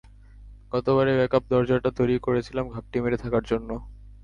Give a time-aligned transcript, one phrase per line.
[0.71, 3.69] গতবার এই ব্যাকআপ দরজাটা তৈরি করেছিলাম ঘাপটি মেরে থাকার জন্য।